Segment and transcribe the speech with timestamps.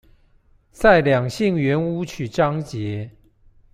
[0.71, 3.11] 在兩性圓舞曲章節